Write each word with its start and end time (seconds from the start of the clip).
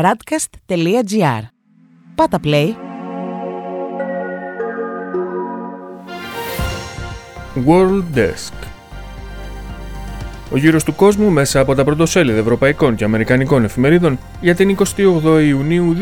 radcast.gr. 0.00 1.42
Πάτα 2.14 2.40
play. 2.44 2.68
World 7.66 8.02
Desk 8.14 8.52
Ο 10.50 10.56
γύρος 10.56 10.84
του 10.84 10.94
κόσμου 10.94 11.30
μέσα 11.30 11.60
από 11.60 11.74
τα 11.74 11.84
πρωτοσέλιδα 11.84 12.38
ευρωπαϊκών 12.38 12.94
και 12.94 13.04
αμερικανικών 13.04 13.64
εφημερίδων 13.64 14.18
για 14.40 14.54
την 14.54 14.76
28 14.96 15.42
Ιουνίου 15.46 15.96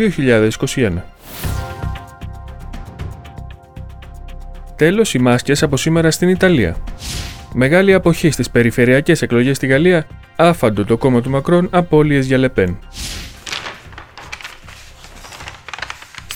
2021. 0.77 0.91
Τέλος, 4.77 5.15
οι 5.15 5.19
μάσκες 5.19 5.63
από 5.63 5.77
σήμερα 5.77 6.11
στην 6.11 6.29
Ιταλία. 6.29 6.77
Μεγάλη 7.55 7.95
αποχή 7.95 8.31
στις 8.31 8.51
περιφερειακές 8.51 9.23
εκλογές 9.23 9.57
στη 9.57 9.67
Γαλλία, 9.67 10.07
άφαντο 10.37 10.85
το 10.85 10.97
κόμμα 10.97 11.21
του 11.21 11.31
Μακρόν, 11.31 11.69
απώλειες 11.71 12.27
για 12.27 12.39
Λεπέν. 12.39 12.79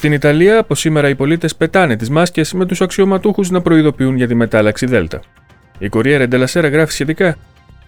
Στην 0.05 0.17
Ιταλία, 0.17 0.59
από 0.59 0.75
σήμερα 0.75 1.09
οι 1.09 1.15
πολίτες 1.15 1.57
πετάνε 1.57 1.97
τις 1.97 2.11
μάσκες 2.11 2.53
με 2.53 2.67
τους 2.67 2.81
αξιωματούχους 2.81 3.51
να 3.51 3.61
προειδοποιούν 3.61 4.17
για 4.17 4.27
τη 4.27 4.35
μετάλλαξη 4.35 4.87
Δέλτα. 4.87 5.21
Η 5.79 5.89
Κορία 5.89 6.29
Ντελασέρα 6.29 6.69
γράφει 6.69 6.93
σχετικά: 6.93 7.37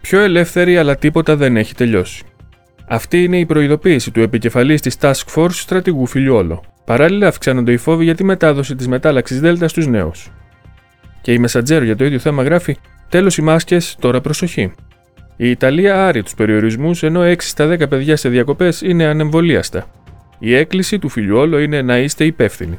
Πιο 0.01 0.21
ελεύθερη, 0.21 0.79
αλλά 0.79 0.97
τίποτα 0.97 1.37
δεν 1.37 1.57
έχει 1.57 1.75
τελειώσει. 1.75 2.25
Αυτή 2.89 3.23
είναι 3.23 3.39
η 3.39 3.47
προειδοποίηση 3.47 4.11
του 4.11 4.21
επικεφαλής 4.21 4.81
της 4.81 4.97
Task 5.01 5.25
Force 5.35 5.51
στρατηγού 5.51 6.07
Φιλιόλο. 6.07 6.63
Παράλληλα, 6.85 7.27
αυξάνονται 7.27 7.73
οι 7.73 7.77
φόβοι 7.77 8.05
για 8.05 8.15
τη 8.15 8.25
μετάδοση 8.25 8.75
της 8.75 8.89
μετάλλαξης 8.89 9.41
Δέλτα 9.41 9.69
στους 9.69 9.87
νέους. 9.87 10.33
Και 11.21 11.33
η 11.33 11.39
Μεσαντζέρο 11.39 11.85
για 11.85 11.97
το 11.97 12.05
ίδιο 12.05 12.19
θέμα 12.19 12.43
γράφει: 12.43 12.77
Τέλος 13.09 13.37
οι 13.37 13.43
μάσκες, 13.43 13.97
τώρα 14.01 14.21
προσοχή. 14.21 14.73
Η 15.37 15.51
Ιταλία 15.51 16.07
άρει 16.07 16.23
τους 16.23 16.35
περιορισμούς, 16.35 17.03
ενώ 17.03 17.21
6 17.21 17.49
στα 17.49 17.67
10 17.67 17.89
παιδιά 17.89 18.17
σε 18.17 18.29
διακοπές 18.29 18.81
είναι 18.81 19.05
ανεμβολίαστα. 19.05 19.87
Η 20.39 20.55
έκκληση 20.55 20.99
του 20.99 21.09
Φιλιόλο 21.09 21.59
είναι 21.59 21.83
να 21.83 21.99
είστε 21.99 22.25
υπεύθυνοι. 22.25 22.79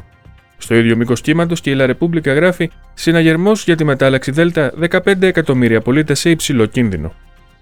Στο 0.57 0.75
ίδιο 0.75 0.95
μήκος 0.95 1.21
κύματος 1.21 1.61
και 1.61 1.69
η 1.69 1.73
Λαρεπούμπλικα 1.73 2.33
γράφει 2.33 2.69
Συναγερμός 2.93 3.63
για 3.63 3.75
τη 3.75 3.83
μετάλλαξη 3.83 4.31
Δέλτα 4.31 4.73
15 4.89 5.21
εκατομμύρια 5.21 5.81
πολίτες 5.81 6.19
σε 6.19 6.29
υψηλό 6.29 6.65
κίνδυνο. 6.65 7.13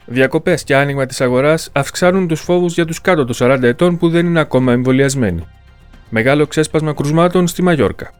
Διακοπές 0.05 0.63
και 0.63 0.75
άνοιγμα 0.75 1.05
της 1.05 1.21
αγοράς 1.21 1.69
αυξάνουν 1.73 2.27
τους 2.27 2.41
φόβους 2.41 2.73
για 2.73 2.85
τους 2.85 3.01
κάτω 3.01 3.25
των 3.25 3.35
40 3.39 3.63
ετών 3.63 3.97
που 3.97 4.09
δεν 4.09 4.25
είναι 4.25 4.39
ακόμα 4.39 4.71
εμβολιασμένοι. 4.71 5.47
Μεγάλο 6.09 6.47
ξέσπασμα 6.47 6.93
κρουσμάτων 6.93 7.47
στη 7.47 7.61
Μαγιόρκα. 7.61 8.11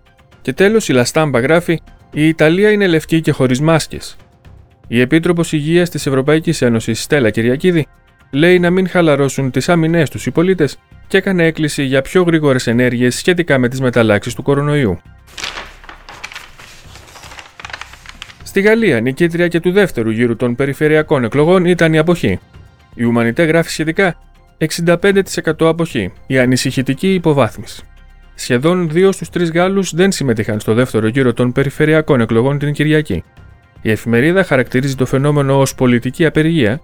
Και 0.41 0.53
τέλος 0.53 0.89
η 0.89 0.94
Λαστάμπα 0.94 1.39
γράφει 1.39 1.81
Η 2.11 2.28
Ιταλία 2.28 2.72
είναι 2.72 2.88
λευκή 2.88 3.22
και 3.22 3.31
χωρίς 3.31 3.61
μάσκες. 3.61 4.16
Η 4.88 5.00
Επίτροπος 5.00 5.52
Υγείας 5.52 5.89
της 5.89 6.05
Ευρωπαϊκής 6.05 6.61
Ένωσης 6.61 7.02
Στέλλα 7.02 7.30
Κυριακίδη 7.30 7.88
λέει 8.36 8.59
να 8.59 8.69
μην 8.69 8.88
χαλαρώσουν 8.88 9.52
τις 9.52 9.69
άμυνές 9.69 10.09
τους 10.09 10.25
οι 10.25 10.31
πολίτες 10.31 10.78
και 11.08 11.17
έκανε 11.17 11.45
έκκληση 11.45 11.83
για 11.83 12.02
πιο 12.02 12.23
γρήγορες 12.23 12.67
ενέργειες 12.67 13.16
σχετικά 13.16 13.58
με 13.58 13.69
τις 13.69 13.81
μεταλλάξεις 13.81 14.33
του 14.33 14.44
κορονοϊού. 14.44 15.00
Στη 18.44 18.61
Γαλλία, 18.61 19.02
νικήτρια 19.02 19.47
και 19.47 19.59
του 19.59 19.72
δεύτερου 19.72 20.09
γύρου 20.09 20.36
των 20.36 20.56
περιφερειακών 20.56 21.23
εκλογών 21.23 21.66
ήταν 21.66 21.94
η 21.94 21.97
αποχή. 21.97 22.39
Η 22.94 23.03
Ουμανιτέ 23.03 23.44
γράφει 23.44 23.69
σχετικά 23.69 24.16
65% 24.58 25.02
αποχή, 25.59 26.13
η 26.28 26.39
ανησυχητική 26.39 27.13
υποβάθμιση. 27.13 27.83
Σχεδόν 28.36 28.89
δύο 28.89 29.11
στους 29.11 29.30
τρεις 29.30 29.52
Γάλλους 29.52 29.94
δεν 29.95 30.11
συμμετείχαν 30.11 30.59
στο 30.59 30.73
δεύτερο 30.73 31.08
γύρο 31.08 31.33
των 31.33 31.52
περιφερειακών 31.52 32.22
εκλογών 32.22 32.59
την 32.59 32.73
Κυριακή. 32.73 33.23
Η 33.81 33.91
εφημερίδα 33.91 34.44
χαρακτηρίζει 34.44 34.95
το 34.95 35.06
φαινόμενο 35.06 35.59
ως 35.59 35.75
πολιτική 35.75 36.25
απεργία, 36.25 36.81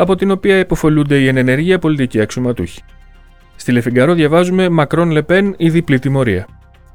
από 0.00 0.14
την 0.14 0.30
οποία 0.30 0.58
υποφολούνται 0.58 1.18
οι 1.18 1.28
ενενεργεία 1.28 1.78
πολιτικοί 1.78 2.20
αξιωματούχοι. 2.20 2.80
Στη 3.56 3.72
Λεφιγκαρό 3.72 4.14
διαβάζουμε 4.14 4.68
Μακρόν 4.68 5.10
Λεπέν 5.10 5.54
η 5.56 5.70
διπλή 5.70 5.98
τιμωρία. 5.98 6.46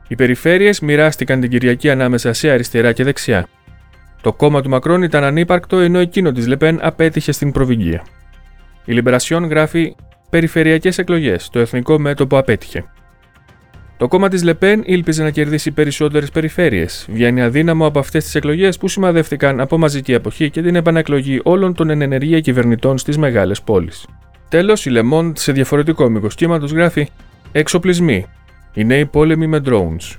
Οι 0.08 0.16
περιφέρειες 0.16 0.80
μοιράστηκαν 0.80 1.40
την 1.40 1.50
Κυριακή 1.50 1.90
ανάμεσα 1.90 2.34
σε 2.34 2.50
αριστερά 2.50 2.92
και 2.92 3.04
δεξιά. 3.04 3.48
Το 4.22 4.34
κόμμα 4.34 4.62
του 4.62 4.70
Μακρόν 4.70 5.04
ήταν 5.04 5.24
ανύπαρκτο 5.24 5.80
ενώ 5.80 6.00
εκείνο 6.00 6.32
της 6.32 6.48
Λεπέν 6.48 6.80
απέτυχε 6.82 7.32
στην 7.32 7.52
προβυγγία. 7.52 8.04
Η 8.86 8.94
Λιμπερασιόν 8.94 9.46
γράφει 9.46 9.96
Περιφερειακές 10.30 10.98
εκλογές. 10.98 11.50
Το 11.50 11.60
εθνικό 11.60 12.00
μέτωπο 12.00 12.38
απέτυχε. 12.38 12.86
Το 13.98 14.08
κόμμα 14.08 14.28
της 14.30 14.44
Λεπέν 14.44 14.82
ήλπιζε 14.86 15.24
να 15.24 15.30
κερδίσει 15.30 15.72
περισσότερες 15.72 16.32
περιφέρειες. 16.32 17.08
Βγαίνει 17.10 17.42
αδύναμο 17.42 17.86
από 17.86 18.00
αυτές 18.00 18.24
τις 18.24 18.36
εκλογές 18.36 18.78
που 18.78 18.88
σημαδεύτηκαν 18.88 19.60
από 19.60 19.78
μαζική 19.78 20.16
αποχή 20.16 20.50
και 20.50 20.62
την 20.62 20.76
επανακλογή 20.76 21.40
όλων 21.44 21.74
των 21.74 21.90
ενενεργεία 21.90 22.40
κυβερνητών 22.40 22.98
στις 22.98 23.18
μεγάλες 23.18 23.62
πόλεις. 23.62 24.08
Τέλος, 24.50 24.86
η 24.86 24.92
Le 24.94 25.32
σε 25.36 25.52
διαφορετικό 25.52 26.10
μήκος 26.10 26.36
κύματος 26.36 26.72
γράφει 26.72 27.08
Εξοπλισμοί. 27.52 28.26
Οι 28.74 28.84
νέοι 28.84 29.06
πόλεμοι 29.06 29.48
με 29.48 29.62
drones. 29.66 30.18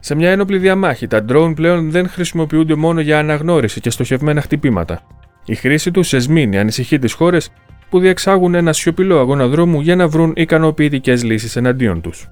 Σε 0.00 0.14
μια 0.14 0.30
ένοπλη 0.30 0.58
διαμάχη, 0.58 1.06
τα 1.06 1.24
drone 1.28 1.52
πλέον 1.54 1.90
δεν 1.90 2.08
χρησιμοποιούνται 2.08 2.74
μόνο 2.74 3.00
για 3.00 3.18
αναγνώριση 3.18 3.80
και 3.80 3.90
στοχευμένα 3.90 4.40
χτυπήματα. 4.40 5.00
Η 5.44 5.54
χρήση 5.54 5.90
τους 5.90 6.08
σεσμήνει 6.08 6.58
ανησυχεί 6.58 6.98
τις 6.98 7.12
χώρες 7.12 7.50
που 7.90 7.98
διεξάγουν 7.98 8.54
ένα 8.54 8.72
σιωπηλό 8.72 9.18
αγώνα 9.18 9.46
δρόμου 9.46 9.80
για 9.80 9.96
να 9.96 10.08
βρουν 10.08 10.32
ικανοποιητικές 10.36 11.24
λύσεις 11.24 11.56
εναντίον 11.56 12.00
τους. 12.00 12.28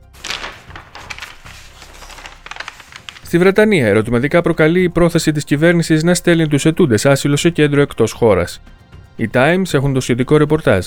Στη 3.32 3.40
Βρετανία, 3.40 3.86
ερωτηματικά 3.86 4.40
προκαλεί 4.40 4.82
η 4.82 4.88
πρόθεση 4.88 5.32
της 5.32 5.44
κυβέρνησης 5.44 6.02
να 6.02 6.14
στέλνει 6.14 6.48
τους 6.48 6.64
ετούντες 6.64 7.06
άσυλο 7.06 7.36
σε 7.36 7.50
κέντρο 7.50 7.80
εκτός 7.80 8.12
χώρας. 8.12 8.62
Οι 9.16 9.30
Times 9.32 9.62
έχουν 9.72 9.92
το 9.92 10.00
σχετικό 10.00 10.36
ρεπορτάζ. 10.36 10.86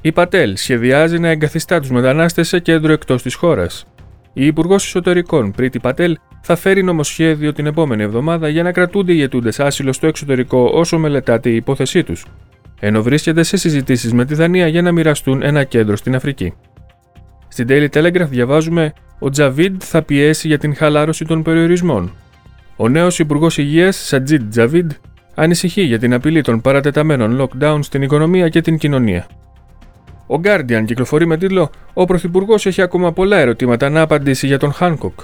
Η 0.00 0.12
Πατέλ 0.12 0.56
σχεδιάζει 0.56 1.18
να 1.18 1.28
εγκαθιστά 1.28 1.80
τους 1.80 1.90
μετανάστες 1.90 2.48
σε 2.48 2.58
κέντρο 2.58 2.92
εκτός 2.92 3.22
της 3.22 3.34
χώρας. 3.34 3.86
Η 4.32 4.46
Υπουργός 4.46 4.84
Εσωτερικών, 4.84 5.50
Πρίτη 5.50 5.78
Πατέλ, 5.78 6.16
θα 6.42 6.56
φέρει 6.56 6.82
νομοσχέδιο 6.82 7.52
την 7.52 7.66
επόμενη 7.66 8.02
εβδομάδα 8.02 8.48
για 8.48 8.62
να 8.62 8.72
κρατούνται 8.72 9.12
οι 9.12 9.22
αιτούντε 9.22 9.50
άσυλο 9.58 9.92
στο 9.92 10.06
εξωτερικό 10.06 10.70
όσο 10.74 10.98
μελετάται 10.98 11.50
η 11.50 11.54
υπόθεσή 11.54 12.02
τους, 12.02 12.24
ενώ 12.80 13.02
βρίσκεται 13.02 13.42
σε 13.42 13.56
συζητήσεις 13.56 14.12
με 14.12 14.24
τη 14.24 14.34
Δανία 14.34 14.68
για 14.68 14.82
να 14.82 14.92
μοιραστούν 14.92 15.42
ένα 15.42 15.64
κέντρο 15.64 15.96
στην 15.96 16.14
Αφρική. 16.14 16.54
Στην 17.48 17.66
Daily 17.68 17.88
Telegraph 17.88 18.28
διαβάζουμε: 18.28 18.92
Ο 19.18 19.30
Τζαβίντ 19.30 19.80
θα 19.84 20.02
πιέσει 20.02 20.48
για 20.48 20.58
την 20.58 20.74
χαλάρωση 20.74 21.24
των 21.24 21.42
περιορισμών. 21.42 22.12
Ο 22.76 22.88
νέος 22.88 23.18
Υπουργός 23.18 23.58
Υγείας, 23.58 23.96
Σατζίτ 23.96 24.42
Τζαβίντ, 24.50 24.90
ανησυχεί 25.34 25.82
για 25.82 25.98
την 25.98 26.14
απειλή 26.14 26.42
των 26.42 26.60
παρατεταμένων 26.60 27.40
lockdown 27.40 27.78
στην 27.82 28.02
οικονομία 28.02 28.48
και 28.48 28.60
την 28.60 28.78
κοινωνία. 28.78 29.26
Ο 30.26 30.40
Guardian 30.44 30.82
κυκλοφορεί 30.84 31.26
με 31.26 31.36
τίτλο 31.36 31.70
Ο 31.92 32.04
Πρωθυπουργός 32.04 32.66
έχει 32.66 32.82
ακόμα 32.82 33.12
πολλά 33.12 33.36
ερωτήματα 33.36 33.88
να 33.88 34.00
απαντήσει 34.00 34.46
για 34.46 34.58
τον 34.58 34.72
Χάνκοκ. 34.72 35.20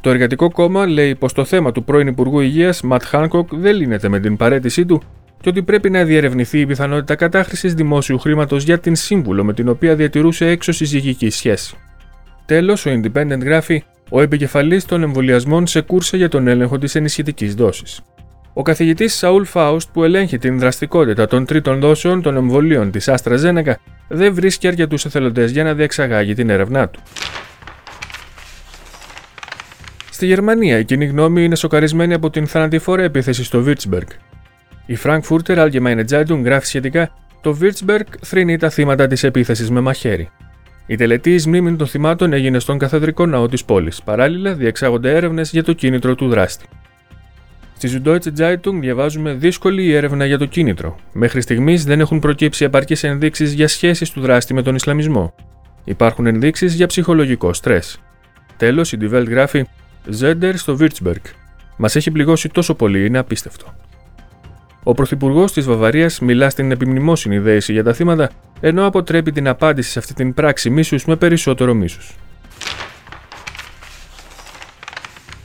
Το 0.00 0.10
Εργατικό 0.10 0.50
Κόμμα 0.50 0.86
λέει 0.86 1.14
πως 1.14 1.32
το 1.32 1.44
θέμα 1.44 1.72
του 1.72 1.84
πρώην 1.84 2.06
Υπουργού 2.06 2.40
Υγείας 2.40 2.82
Ματ 2.82 3.02
Χάνκοκ 3.04 3.48
δεν 3.54 3.76
λύνεται 3.76 4.08
με 4.08 4.20
την 4.20 4.36
παρέτησή 4.36 4.86
του 4.86 5.02
και 5.40 5.48
ότι 5.48 5.62
πρέπει 5.62 5.90
να 5.90 6.04
διερευνηθεί 6.04 6.60
η 6.60 6.66
πιθανότητα 6.66 7.14
κατάχρησης 7.14 7.74
δημόσιου 7.74 8.18
χρήματος 8.18 8.64
για 8.64 8.78
την 8.78 8.94
σύμβουλο 8.96 9.44
με 9.44 9.52
την 9.52 9.68
οποία 9.68 9.94
διατηρούσε 9.94 10.46
εξωσυζυγική 10.46 11.30
σχέση. 11.30 11.76
Τέλος, 12.48 12.86
ο 12.86 12.90
Independent 12.90 13.40
γράφει: 13.40 13.84
Ο 14.10 14.20
επικεφαλής 14.20 14.84
των 14.84 15.02
εμβολιασμών 15.02 15.66
σε 15.66 15.80
κούρσα 15.80 16.16
για 16.16 16.28
τον 16.28 16.48
έλεγχο 16.48 16.78
της 16.78 16.94
ενισχυτικής 16.94 17.54
δόσης. 17.54 18.00
Ο 18.52 18.62
καθηγητής 18.62 19.14
Σαούλ 19.14 19.44
Φάουστ, 19.44 19.88
που 19.92 20.04
ελέγχει 20.04 20.38
την 20.38 20.58
δραστικότητα 20.58 21.26
των 21.26 21.44
τρίτων 21.44 21.80
δόσεων 21.80 22.22
των 22.22 22.36
εμβολίων 22.36 22.90
της 22.90 23.08
AstraZeneca, 23.08 23.78
δεν 24.08 24.34
βρίσκει 24.34 24.66
αρκετούς 24.66 25.04
εθελοντές 25.04 25.50
για 25.50 25.64
να 25.64 25.74
διεξαγάγει 25.74 26.34
την 26.34 26.50
έρευνά 26.50 26.88
του. 26.88 27.00
Στη 30.10 30.26
Γερμανία, 30.26 30.78
η 30.78 30.84
κοινή 30.84 31.06
γνώμη 31.06 31.44
είναι 31.44 31.56
σοκαρισμένη 31.56 32.14
από 32.14 32.30
την 32.30 32.46
θανατηφόρα 32.46 33.02
επίθεση 33.02 33.44
στο 33.44 33.64
Würzburg. 33.66 34.08
Η 34.86 34.98
Frankfurter 35.04 35.56
Allgemeine 35.56 36.04
Zeitung 36.10 36.40
γράφει 36.44 36.66
σχετικά: 36.66 37.10
Το 37.40 37.58
Würzburg 37.60 38.06
θρυνεί 38.20 38.56
τα 38.56 38.70
θύματα 38.70 39.06
της 39.06 39.22
επίθεσης 39.22 39.70
με 39.70 39.80
μαχαίρι. 39.80 40.30
Η 40.90 40.96
τελετής 40.96 41.44
ει 41.44 41.48
μνήμη 41.48 41.76
των 41.76 41.86
θυμάτων 41.86 42.32
έγινε 42.32 42.58
στον 42.58 42.78
καθεδρικό 42.78 43.26
ναό 43.26 43.48
της 43.48 43.64
πόλης. 43.64 44.02
Παράλληλα, 44.02 44.54
διεξάγονται 44.54 45.14
έρευνες 45.14 45.50
για 45.50 45.64
το 45.64 45.72
κίνητρο 45.72 46.14
του 46.14 46.28
δράστη. 46.28 46.66
Στη 47.76 48.02
Süddeutsche 48.04 48.38
Zeitung 48.38 48.78
διαβάζουμε 48.80 49.32
δύσκολη 49.32 49.84
η 49.84 49.94
έρευνα 49.94 50.26
για 50.26 50.38
το 50.38 50.44
κίνητρο. 50.44 50.96
Μέχρι 51.12 51.40
στιγμής 51.40 51.84
δεν 51.84 52.00
έχουν 52.00 52.18
προκύψει 52.18 52.64
επαρκείς 52.64 53.04
ενδείξεις 53.04 53.52
για 53.52 53.68
σχέσεις 53.68 54.10
του 54.10 54.20
δράστη 54.20 54.54
με 54.54 54.62
τον 54.62 54.74
Ισλαμισμό. 54.74 55.34
Υπάρχουν 55.84 56.26
ενδείξεις 56.26 56.74
για 56.74 56.86
ψυχολογικό 56.86 57.52
στρες. 57.52 58.00
Τέλος, 58.56 58.92
η 58.92 58.98
Die 59.00 59.14
Welt 59.14 59.28
γράφει 59.28 59.64
Zender 60.20 60.52
στο 60.54 60.76
Würzburg. 60.80 61.22
Μας 61.76 61.96
έχει 61.96 62.10
πληγώσει 62.10 62.48
τόσο 62.48 62.74
πολύ, 62.74 63.06
είναι 63.06 63.18
απίστευτο. 63.18 63.74
Ο 64.88 64.94
Πρωθυπουργός 64.94 65.52
της 65.52 65.66
Βαβαρίας 65.66 66.20
μιλά 66.20 66.50
στην 66.50 66.70
επιμνημόσυνη 66.70 67.38
δέηση 67.38 67.72
για 67.72 67.84
τα 67.84 67.92
θύματα, 67.92 68.30
ενώ 68.60 68.86
αποτρέπει 68.86 69.32
την 69.32 69.48
απάντηση 69.48 69.90
σε 69.90 69.98
αυτή 69.98 70.14
την 70.14 70.34
πράξη 70.34 70.70
μίσους 70.70 71.04
με 71.04 71.16
περισσότερο 71.16 71.74
μίσους. 71.74 72.16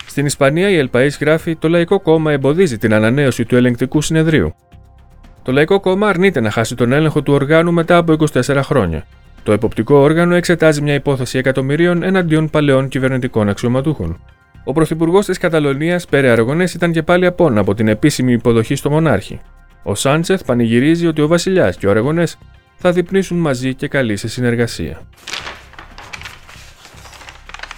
Στην 0.06 0.26
Ισπανία, 0.26 0.70
η 0.70 0.78
Ελπαή 0.78 1.10
γράφει: 1.20 1.56
Το 1.56 1.70
Λαϊκό 1.70 2.00
Κόμμα 2.00 2.32
εμποδίζει 2.32 2.78
την 2.78 2.94
ανανέωση 2.94 3.46
του 3.46 3.56
ελεγκτικού 3.56 4.02
συνεδρίου. 4.02 4.56
Το 5.44 5.52
Λαϊκό 5.52 5.80
Κόμμα 5.80 6.08
αρνείται 6.08 6.40
να 6.40 6.52
χάσει 6.52 6.76
τον 6.76 6.92
έλεγχο 6.92 7.22
του 7.22 7.34
οργάνου 7.34 7.74
μετά 7.74 7.98
από 7.98 8.16
24 8.34 8.60
χρόνια. 8.64 9.06
Το 9.44 9.52
εποπτικό 9.52 9.96
όργανο 9.96 10.36
εξετάζει 10.36 10.82
μια 10.82 10.94
υπόθεση 10.94 11.38
εκατομμυρίων 11.38 12.04
εναντίον 12.04 12.50
παλαιών 12.50 12.88
κυβερνητικών 12.88 13.50
αξιωματούχων. 13.50 14.20
Ο 14.64 14.74
πρωθυπουργός 14.74 15.26
της 15.26 15.38
Καταλωνίας, 15.38 16.06
Πέρε 16.06 16.30
Αργονέ, 16.30 16.64
ήταν 16.76 16.92
και 16.92 17.04
πάλι 17.04 17.26
απόν 17.26 17.58
από 17.58 17.74
την 17.74 17.88
επίσημη 17.88 18.32
υποδοχή 18.34 18.76
στο 18.76 18.90
μονάρχη. 18.90 19.40
Ο 19.84 19.96
Σάντσεθ 19.96 20.44
πανηγυρίζει 20.46 21.08
ότι 21.08 21.22
ο 21.22 21.28
Βασιλιάς 21.28 21.78
και 21.78 21.88
ο 21.88 21.90
Αργονέ 21.90 22.24
θα 22.76 22.92
διπνήσουν 22.92 23.38
μαζί 23.38 23.74
και 23.74 23.88
καλή 23.88 24.16
σε 24.16 24.28
συνεργασία. 24.28 25.02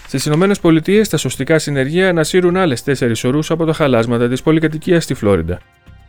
Στις 0.07 0.25
Ηνωμένες 0.25 0.59
Πολιτείες, 0.59 1.09
τα 1.09 1.17
σωστικά 1.17 1.59
συνεργεία 1.59 2.09
ανασύρουν 2.09 2.57
άλλες 2.57 2.83
τέσσερις 2.83 3.23
ορούς 3.23 3.51
από 3.51 3.65
τα 3.65 3.73
χαλάσματα 3.73 4.27
της 4.27 4.41
πολυκατοικίας 4.41 5.03
στη 5.03 5.13
Φλόριντα. 5.13 5.59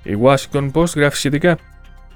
Η 0.03 0.19
Washington 0.23 0.71
Post 0.73 0.97
γράφει 0.97 1.17
σχετικά 1.17 1.59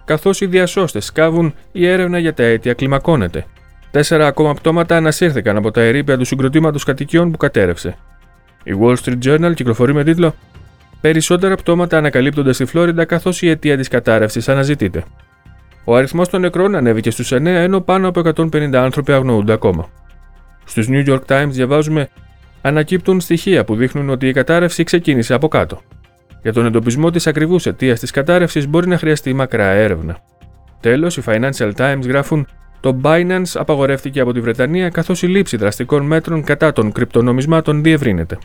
Καθώς 0.04 0.40
οι 0.40 0.46
διασώστες 0.46 1.04
σκάβουν, 1.04 1.54
η 1.72 1.86
έρευνα 1.86 2.18
για 2.18 2.34
τα 2.34 2.42
αίτια 2.42 2.74
κλιμακώνεται. 2.74 3.44
Τέσσερα 3.90 4.26
ακόμα 4.26 4.54
πτώματα 4.54 4.96
ανασύρθηκαν 4.96 5.56
από 5.56 5.70
τα 5.70 5.80
ερήπια 5.80 6.18
του 6.18 6.24
συγκροτήματος 6.24 6.84
κατοικιών 6.84 7.30
που 7.30 7.36
κατέρευσε. 7.36 7.96
Η 8.64 8.72
Wall 8.80 8.96
Street 9.04 9.18
Journal 9.24 9.54
κυκλοφορεί 9.54 9.94
με 9.94 10.04
τίτλο 10.04 10.34
Περισσότερα 11.00 11.56
πτώματα 11.56 11.98
ανακαλύπτονται 11.98 12.52
στη 12.52 12.64
Φλόριντα 12.64 13.04
καθώς 13.04 13.42
η 13.42 13.48
αιτία 13.48 13.76
της 13.76 13.88
κατάρρευσης 13.88 14.48
αναζητείται. 14.48 15.04
Ο 15.84 15.96
αριθμός 15.96 16.28
των 16.28 16.40
νεκρών 16.40 16.74
ανέβηκε 16.74 17.10
στους 17.10 17.32
9 17.32 17.38
ενώ 17.44 17.80
πάνω 17.80 18.08
από 18.08 18.22
150 18.36 18.74
άνθρωποι 18.74 19.12
αγνοούνται 19.12 19.52
ακόμα. 19.52 19.88
Στους 20.64 20.86
New 20.90 21.06
York 21.08 21.20
Times 21.26 21.48
διαβάζουμε 21.50 22.08
Ανακύπτουν 22.62 23.20
στοιχεία 23.20 23.64
που 23.64 23.74
δείχνουν 23.74 24.10
ότι 24.10 24.28
η 24.28 24.32
κατάρρευση 24.32 24.84
ξεκίνησε 24.84 25.34
από 25.34 25.48
κάτω. 25.48 25.80
Για 26.42 26.52
τον 26.52 26.66
εντοπισμό 26.66 27.10
της 27.10 27.26
ακριβούς 27.26 27.66
αιτίας 27.66 28.00
της 28.00 28.10
κατάρρευσης 28.10 28.68
μπορεί 28.68 28.88
να 28.88 28.98
χρειαστεί 28.98 29.32
μακρά 29.32 29.66
έρευνα. 29.66 30.18
Τέλος, 30.80 31.16
οι 31.16 31.22
Financial 31.26 31.72
Times 31.76 32.02
γράφουν 32.06 32.46
το 32.80 33.00
Binance 33.02 33.52
απαγορεύτηκε 33.54 34.20
από 34.20 34.32
τη 34.32 34.40
Βρετανία 34.40 34.88
καθώς 34.88 35.22
η 35.22 35.26
λήψη 35.26 35.56
δραστικών 35.56 36.06
μέτρων 36.06 36.44
κατά 36.44 36.72
των 36.72 36.92
κρυπτονομισμάτων 36.92 37.82
διευρύνεται. 37.82 38.38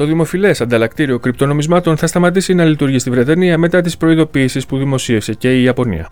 Το 0.00 0.06
δημοφιλές 0.06 0.60
ανταλλακτήριο 0.60 1.18
κρυπτονομισμάτων 1.18 1.96
θα 1.96 2.06
σταματήσει 2.06 2.54
να 2.54 2.64
λειτουργεί 2.64 2.98
στη 2.98 3.10
Βρετανία 3.10 3.58
μετά 3.58 3.80
τις 3.80 3.96
προειδοποιήσει 3.96 4.66
που 4.66 4.78
δημοσίευσε 4.78 5.34
και 5.34 5.58
η 5.58 5.62
Ιαπωνία. 5.62 6.08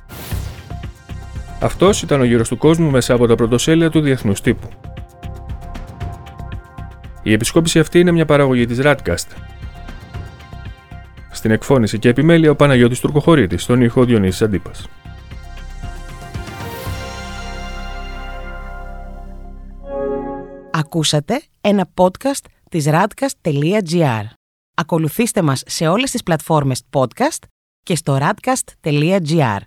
Αυτός 1.61 2.02
ήταν 2.02 2.20
ο 2.20 2.25
γύρος 2.25 2.49
του 2.49 2.56
κόσμου 2.56 2.90
μέσα 2.90 3.14
από 3.14 3.26
τα 3.26 3.35
πρωτοσέλια 3.35 3.90
του 3.90 4.00
διεθνούς 4.00 4.40
τύπου. 4.40 4.69
Η 7.23 7.32
επισκόπηση 7.32 7.79
αυτή 7.79 7.99
είναι 7.99 8.11
μια 8.11 8.25
παραγωγή 8.25 8.67
της 8.67 8.79
Radcast. 8.82 9.26
Στην 11.31 11.50
εκφώνηση 11.50 11.99
και 11.99 12.08
επιμέλεια 12.08 12.50
ο 12.50 12.55
Παναγιώτης 12.55 13.00
Τουρκοχωρήτης, 13.00 13.62
στον 13.62 13.81
ήχο 13.82 14.05
Διονύσης 14.05 14.43
Αντίπας. 14.43 14.88
Ακούσατε 20.70 21.43
ένα 21.61 21.88
podcast 21.94 22.44
της 22.69 22.87
radcast.gr. 22.88 24.25
Ακολουθήστε 24.75 25.43
μας 25.43 25.62
σε 25.67 25.88
όλες 25.88 26.11
τις 26.11 26.23
πλατφόρμες 26.23 26.82
podcast 26.93 27.43
και 27.82 27.97
στο 27.97 28.19
radcast.gr. 28.20 29.59